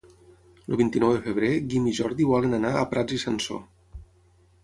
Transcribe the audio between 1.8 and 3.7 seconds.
i en Jordi volen anar a Prats i Sansor.